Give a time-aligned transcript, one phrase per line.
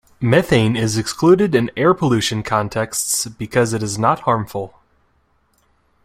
[0.19, 4.73] Methane is excluded in air-pollution contexts because it is not harmful.